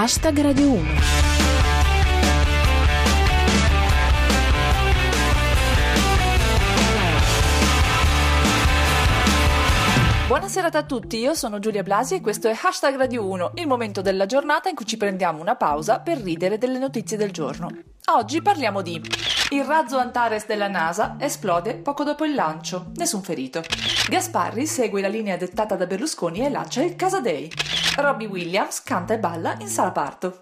Hashtag 0.00 0.40
Radio 0.40 0.80
1. 0.80 1.49
Buonasera 10.30 10.68
a 10.70 10.84
tutti, 10.84 11.18
io 11.18 11.34
sono 11.34 11.58
Giulia 11.58 11.82
Blasi 11.82 12.14
e 12.14 12.20
questo 12.20 12.46
è 12.46 12.52
Hashtag 12.52 12.94
Radio 12.94 13.26
1, 13.26 13.50
il 13.56 13.66
momento 13.66 14.00
della 14.00 14.26
giornata 14.26 14.68
in 14.68 14.76
cui 14.76 14.86
ci 14.86 14.96
prendiamo 14.96 15.40
una 15.40 15.56
pausa 15.56 15.98
per 15.98 16.18
ridere 16.18 16.56
delle 16.56 16.78
notizie 16.78 17.16
del 17.16 17.32
giorno. 17.32 17.68
Oggi 18.12 18.40
parliamo 18.40 18.80
di 18.80 19.02
il 19.50 19.64
razzo 19.64 19.98
Antares 19.98 20.46
della 20.46 20.68
NASA 20.68 21.16
esplode 21.18 21.74
poco 21.74 22.04
dopo 22.04 22.24
il 22.24 22.34
lancio, 22.34 22.92
nessun 22.94 23.22
ferito. 23.22 23.60
Gasparri 24.08 24.66
segue 24.66 25.00
la 25.00 25.08
linea 25.08 25.36
dettata 25.36 25.74
da 25.74 25.86
Berlusconi 25.86 26.46
e 26.46 26.48
lancia 26.48 26.80
il 26.80 26.94
Casa 26.94 27.18
Day. 27.18 27.50
Robbie 27.96 28.28
Williams 28.28 28.84
canta 28.84 29.14
e 29.14 29.18
balla 29.18 29.56
in 29.58 29.66
sala 29.66 29.90
parto. 29.90 30.36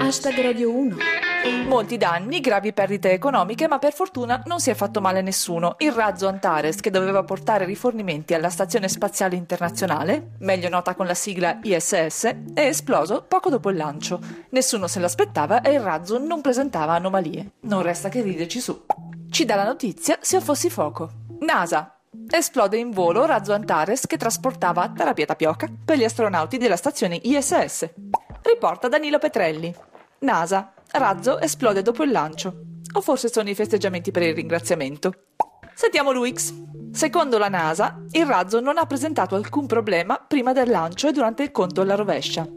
Hashtag 0.00 0.40
Radio 0.42 0.72
1. 0.72 0.96
Molti 1.66 1.96
danni, 1.96 2.40
gravi 2.40 2.72
perdite 2.72 3.10
economiche, 3.10 3.68
ma 3.68 3.78
per 3.78 3.92
fortuna 3.92 4.42
non 4.46 4.60
si 4.60 4.70
è 4.70 4.74
fatto 4.74 5.00
male 5.00 5.18
a 5.18 5.22
nessuno. 5.22 5.74
Il 5.78 5.92
razzo 5.92 6.26
Antares, 6.26 6.80
che 6.80 6.90
doveva 6.90 7.22
portare 7.22 7.64
rifornimenti 7.64 8.34
alla 8.34 8.48
Stazione 8.48 8.88
Spaziale 8.88 9.36
Internazionale, 9.36 10.30
meglio 10.38 10.68
nota 10.68 10.94
con 10.94 11.06
la 11.06 11.14
sigla 11.14 11.58
ISS, 11.62 12.24
è 12.54 12.60
esploso 12.60 13.24
poco 13.28 13.50
dopo 13.50 13.70
il 13.70 13.76
lancio. 13.76 14.18
Nessuno 14.50 14.86
se 14.86 15.00
l'aspettava 15.00 15.60
e 15.60 15.72
il 15.72 15.80
razzo 15.80 16.18
non 16.18 16.40
presentava 16.40 16.94
anomalie. 16.94 17.50
Non 17.60 17.82
resta 17.82 18.08
che 18.08 18.22
riderci 18.22 18.60
su. 18.60 18.84
Ci 19.30 19.44
dà 19.44 19.54
la 19.56 19.64
notizia 19.64 20.18
se 20.20 20.40
fossi 20.40 20.70
fuoco. 20.70 21.10
NASA. 21.40 21.98
Esplode 22.28 22.78
in 22.78 22.90
volo 22.90 23.26
razzo 23.26 23.52
Antares 23.52 24.06
che 24.06 24.16
trasportava 24.16 24.88
terapia 24.88 25.26
tapioca 25.26 25.68
per 25.84 25.98
gli 25.98 26.04
astronauti 26.04 26.56
della 26.58 26.76
stazione 26.76 27.20
ISS. 27.22 27.90
Riporta 28.42 28.88
Danilo 28.88 29.18
Petrelli. 29.18 29.74
NASA. 30.20 30.72
Razzo 30.98 31.38
esplode 31.40 31.82
dopo 31.82 32.04
il 32.04 32.10
lancio. 32.10 32.62
O 32.94 33.02
forse 33.02 33.28
sono 33.28 33.50
i 33.50 33.54
festeggiamenti 33.54 34.10
per 34.10 34.22
il 34.22 34.34
ringraziamento. 34.34 35.12
Sentiamo 35.74 36.10
l'UX. 36.10 36.54
Secondo 36.90 37.36
la 37.36 37.50
NASA, 37.50 38.02
il 38.12 38.24
razzo 38.24 38.60
non 38.60 38.78
ha 38.78 38.86
presentato 38.86 39.34
alcun 39.34 39.66
problema 39.66 40.16
prima 40.16 40.54
del 40.54 40.70
lancio 40.70 41.06
e 41.08 41.12
durante 41.12 41.42
il 41.42 41.50
conto 41.50 41.82
alla 41.82 41.96
rovescia. 41.96 42.48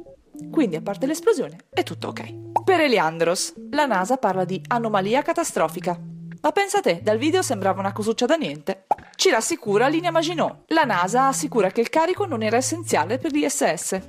Quindi, 0.50 0.78
a 0.78 0.82
parte 0.82 1.06
l'esplosione, 1.06 1.66
è 1.70 1.84
tutto 1.84 2.08
ok. 2.08 2.64
Per 2.64 2.80
Eliandros, 2.80 3.56
la 3.72 3.86
NASA 3.86 4.16
parla 4.16 4.46
di 4.46 4.64
anomalia 4.68 5.22
catastrofica. 5.22 6.00
Ma 6.42 6.52
pensa 6.54 6.80
te, 6.80 7.02
dal 7.04 7.18
video 7.18 7.42
sembrava 7.42 7.82
una 7.82 7.92
cosuccia 7.92 8.26
da 8.26 8.36
niente. 8.36 8.86
Ci 9.16 9.32
rassicura 9.32 9.90
Linea 9.90 10.12
Maginot. 10.12 10.64
La 10.68 10.86
NASA 10.86 11.28
assicura 11.28 11.72
che 11.72 11.82
il 11.82 11.90
carico 11.90 12.26
non 12.26 12.42
era 12.42 12.56
essenziale 12.56 13.18
per 13.18 13.34
l'ISS. 13.34 14.00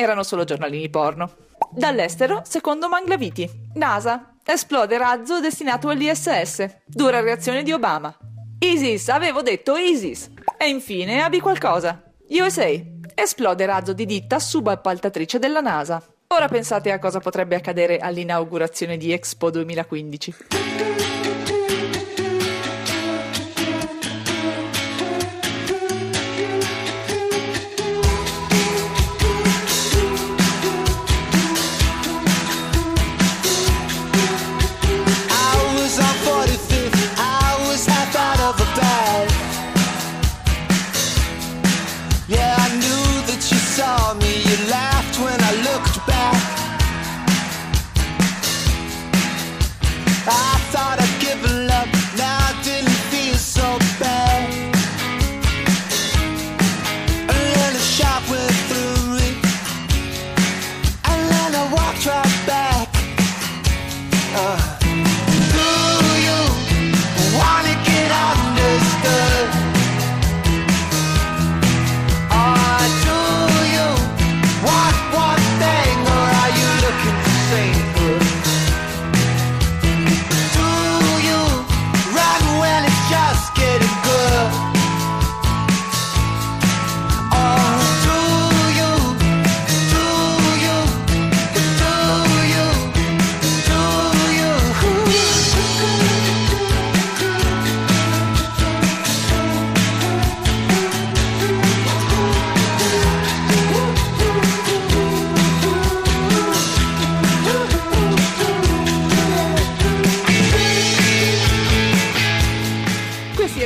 Erano 0.00 0.22
solo 0.22 0.44
giornalini 0.44 0.88
porno. 0.90 1.28
Dall'estero, 1.72 2.42
secondo 2.44 2.88
Manglaviti. 2.88 3.50
NASA. 3.74 4.36
Esplode 4.44 4.96
razzo 4.96 5.40
destinato 5.40 5.88
all'ISS. 5.88 6.82
Dura 6.86 7.18
reazione 7.18 7.64
di 7.64 7.72
Obama. 7.72 8.16
ISIS, 8.60 9.08
avevo 9.08 9.42
detto 9.42 9.76
ISIS. 9.76 10.30
E 10.56 10.68
infine 10.68 11.20
abbi 11.20 11.40
qualcosa. 11.40 12.00
USA. 12.28 12.68
Esplode 13.12 13.66
razzo 13.66 13.92
di 13.92 14.06
ditta 14.06 14.38
subappaltatrice 14.38 15.40
della 15.40 15.60
NASA. 15.60 16.00
Ora 16.28 16.46
pensate 16.46 16.92
a 16.92 17.00
cosa 17.00 17.18
potrebbe 17.18 17.56
accadere 17.56 17.98
all'inaugurazione 17.98 18.98
di 18.98 19.10
Expo 19.10 19.50
2015. 19.50 21.17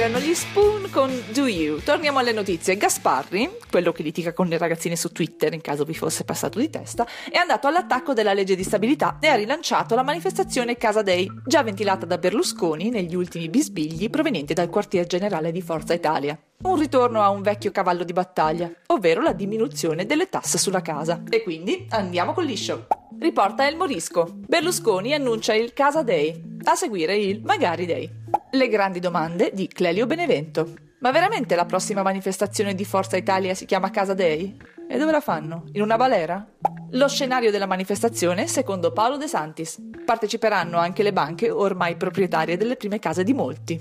Erano 0.02 0.18
gli 0.18 0.34
Spoon 0.34 0.90
con 0.90 1.12
Do 1.32 1.46
You. 1.46 1.80
Torniamo 1.80 2.18
alle 2.18 2.32
notizie. 2.32 2.76
Gasparri, 2.76 3.58
quello 3.70 3.92
che 3.92 4.02
litiga 4.02 4.32
con 4.32 4.48
le 4.48 4.58
ragazzine 4.58 4.96
su 4.96 5.12
Twitter, 5.12 5.54
in 5.54 5.60
caso 5.60 5.84
vi 5.84 5.94
fosse 5.94 6.24
passato 6.24 6.58
di 6.58 6.68
testa, 6.68 7.06
è 7.30 7.36
andato 7.36 7.68
all'attacco 7.68 8.12
della 8.12 8.32
legge 8.32 8.56
di 8.56 8.64
stabilità 8.64 9.18
e 9.20 9.28
ha 9.28 9.36
rilanciato 9.36 9.94
la 9.94 10.02
manifestazione 10.02 10.76
Casa 10.76 11.02
Day, 11.02 11.28
già 11.46 11.62
ventilata 11.62 12.04
da 12.04 12.18
Berlusconi 12.18 12.90
negli 12.90 13.14
ultimi 13.14 13.48
bisbigli 13.48 14.10
provenienti 14.10 14.54
dal 14.54 14.70
quartier 14.70 15.06
generale 15.06 15.52
di 15.52 15.62
Forza 15.62 15.94
Italia. 15.94 16.36
Un 16.62 16.80
ritorno 16.80 17.22
a 17.22 17.30
un 17.30 17.42
vecchio 17.42 17.70
cavallo 17.70 18.02
di 18.02 18.12
battaglia, 18.12 18.72
ovvero 18.86 19.22
la 19.22 19.32
diminuzione 19.32 20.04
delle 20.04 20.28
tasse 20.28 20.58
sulla 20.58 20.82
casa. 20.82 21.22
E 21.28 21.44
quindi 21.44 21.86
andiamo 21.90 22.32
con 22.32 22.44
liscio. 22.44 22.88
Riporta 23.20 23.68
El 23.68 23.76
Morisco. 23.76 24.28
Berlusconi 24.32 25.14
annuncia 25.14 25.54
il 25.54 25.72
Casa 25.72 26.02
Day. 26.02 26.58
A 26.64 26.74
seguire 26.74 27.16
il 27.16 27.40
Magari 27.44 27.86
Day. 27.86 28.21
Le 28.54 28.68
grandi 28.68 29.00
domande 29.00 29.50
di 29.54 29.66
Clelio 29.66 30.04
Benevento. 30.04 30.74
Ma 30.98 31.10
veramente 31.10 31.54
la 31.54 31.64
prossima 31.64 32.02
manifestazione 32.02 32.74
di 32.74 32.84
Forza 32.84 33.16
Italia 33.16 33.54
si 33.54 33.64
chiama 33.64 33.88
Casa 33.88 34.12
Day? 34.12 34.54
E 34.86 34.98
dove 34.98 35.10
la 35.10 35.22
fanno? 35.22 35.64
In 35.72 35.80
una 35.80 35.96
balera? 35.96 36.46
Lo 36.90 37.08
scenario 37.08 37.50
della 37.50 37.64
manifestazione, 37.64 38.46
secondo 38.46 38.92
Paolo 38.92 39.16
De 39.16 39.26
Santis. 39.26 39.78
Parteciperanno 40.04 40.76
anche 40.76 41.02
le 41.02 41.14
banche 41.14 41.48
ormai 41.48 41.96
proprietarie 41.96 42.58
delle 42.58 42.76
prime 42.76 42.98
case 42.98 43.24
di 43.24 43.32
molti. 43.32 43.80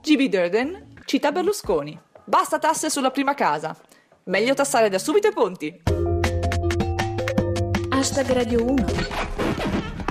GB 0.00 0.20
Durden 0.28 0.94
cita 1.04 1.32
Berlusconi. 1.32 2.00
Basta 2.24 2.60
tasse 2.60 2.90
sulla 2.90 3.10
prima 3.10 3.34
casa. 3.34 3.76
Meglio 4.26 4.54
tassare 4.54 4.88
da 4.88 5.00
subito 5.00 5.26
i 5.26 5.32
ponti. 5.32 5.82
Hashtag 7.90 8.30
Radio 8.30 8.64
1. 8.64 9.41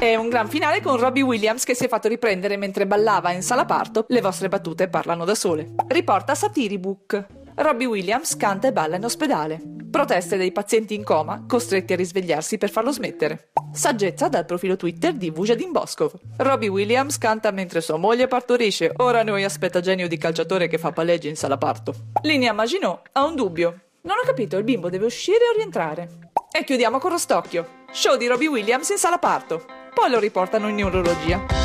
È 0.01 0.15
un 0.15 0.30
gran 0.30 0.50
finale 0.50 0.81
con 0.81 0.98
Robbie 0.98 1.21
Williams 1.21 1.63
che 1.63 1.75
si 1.75 1.86
è 1.86 1.88
fatto 1.88 2.07
riprendere 2.07 2.57
mentre 2.57 2.88
ballava 2.88 3.33
in 3.33 3.44
sala 3.44 3.65
parto. 3.65 4.06
Le 4.07 4.19
vostre 4.19 4.50
battute 4.50 4.88
parlano 4.88 5.25
da 5.25 5.36
sole. 5.36 5.75
Riporta 5.89 6.33
Satiribook. 6.33 7.27
Robbie 7.57 7.86
Williams 7.86 8.36
canta 8.36 8.68
e 8.68 8.71
balla 8.71 8.95
in 8.95 9.03
ospedale. 9.06 9.62
Proteste 9.92 10.38
dei 10.38 10.51
pazienti 10.51 10.95
in 10.95 11.03
coma 11.03 11.45
costretti 11.48 11.94
a 11.94 11.98
risvegliarsi 11.98 12.57
per 12.57 12.71
farlo 12.71 12.92
smettere. 12.92 13.51
Saggezza 13.71 14.27
dal 14.27 14.45
profilo 14.45 14.75
Twitter 14.75 15.13
di 15.13 15.30
Vujadin 15.30 15.71
Boskov. 15.71 16.13
Robbie 16.38 16.69
Williams 16.69 17.19
canta 17.19 17.51
mentre 17.51 17.80
sua 17.80 17.98
moglie 17.98 18.25
partorisce. 18.25 18.92
Ora 18.98 19.21
noi 19.21 19.44
aspetta 19.44 19.81
genio 19.81 20.07
di 20.07 20.18
calciatore 20.18 20.68
che 20.68 20.80
fa 20.80 20.92
palleggi 20.92 21.30
in 21.30 21.36
sala 21.36 21.59
parto. 21.59 21.94
Linea 22.24 22.53
Maginot 22.53 23.01
ha 23.12 23.24
un 23.24 23.36
dubbio. 23.36 23.81
Non 24.01 24.15
ho 24.19 24.25
capito, 24.25 24.57
il 24.57 24.63
bimbo 24.63 24.89
deve 24.89 25.06
uscire 25.06 25.45
o 25.53 25.56
rientrare? 25.56 26.09
E 26.51 26.63
chiudiamo 26.63 26.98
con 26.98 27.12
Rostocchio. 27.12 27.83
Show 27.92 28.18
di 28.18 28.25
Robbie 28.25 28.48
Williams 28.48 28.89
in 28.89 28.98
sala 28.98 29.19
parto. 29.19 29.81
Poi 29.93 30.09
lo 30.09 30.19
riportano 30.19 30.67
in 30.67 30.75
neurologia. 30.75 31.59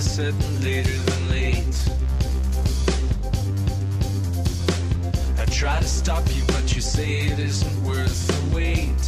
Said 0.00 0.34
later 0.62 0.96
than 1.04 1.28
late. 1.30 1.76
I 5.38 5.44
try 5.46 5.78
to 5.78 5.86
stop 5.86 6.26
you, 6.34 6.42
but 6.46 6.74
you 6.74 6.80
say 6.80 7.26
it 7.26 7.38
isn't 7.38 7.84
worth 7.84 8.26
the 8.26 8.54
wait. 8.54 9.00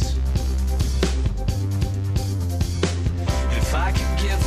If 3.57 3.75
I 3.75 3.91
could 3.91 4.17
give 4.21 4.42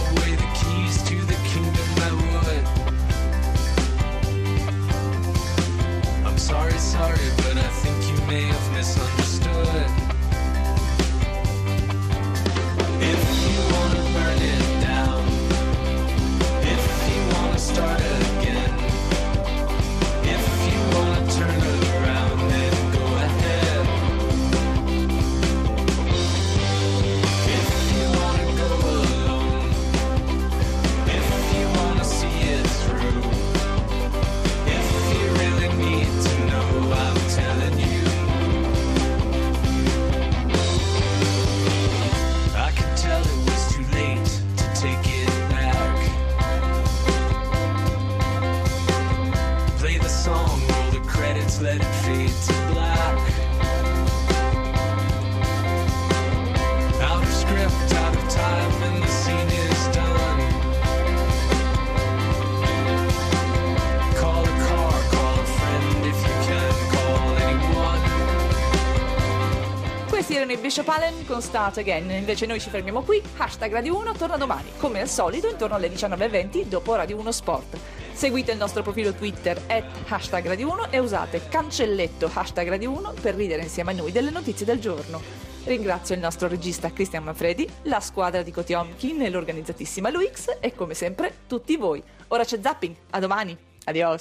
Questi 70.16 70.34
erano 70.34 70.52
i 70.52 70.56
Bishop 70.56 70.88
Allen 70.88 71.26
con 71.26 71.42
Start 71.42 71.76
Again, 71.76 72.10
invece 72.10 72.46
noi 72.46 72.58
ci 72.58 72.70
fermiamo 72.70 73.02
qui, 73.02 73.20
hashtag 73.36 73.70
Radio 73.70 73.98
1 73.98 74.14
torna 74.14 74.38
domani, 74.38 74.70
come 74.78 75.02
al 75.02 75.10
solito 75.10 75.46
intorno 75.46 75.74
alle 75.74 75.90
19.20 75.90 76.64
dopo 76.64 76.94
Radio 76.94 77.18
1 77.18 77.32
Sport. 77.32 77.76
Seguite 78.14 78.52
il 78.52 78.56
nostro 78.56 78.82
profilo 78.82 79.12
Twitter 79.12 79.60
at 79.66 79.84
hashtag 80.08 80.46
Radio 80.46 80.70
1 80.70 80.90
e 80.90 81.00
usate 81.00 81.42
cancelletto 81.50 82.30
hashtag 82.32 82.66
Radio 82.66 82.92
1 82.92 83.12
per 83.20 83.34
ridere 83.34 83.60
insieme 83.60 83.90
a 83.90 83.94
noi 83.94 84.10
delle 84.10 84.30
notizie 84.30 84.64
del 84.64 84.80
giorno. 84.80 85.20
Ringrazio 85.64 86.14
il 86.14 86.22
nostro 86.22 86.48
regista 86.48 86.90
Cristian 86.90 87.22
Manfredi, 87.22 87.68
la 87.82 88.00
squadra 88.00 88.40
di 88.40 88.50
Kotiomkin 88.50 89.20
e 89.20 89.28
l'organizzatissima 89.28 90.08
Luix 90.08 90.46
e 90.60 90.74
come 90.74 90.94
sempre 90.94 91.40
tutti 91.46 91.76
voi. 91.76 92.02
Ora 92.28 92.42
c'è 92.42 92.58
zapping, 92.58 92.94
a 93.10 93.20
domani, 93.20 93.54
adios! 93.84 94.14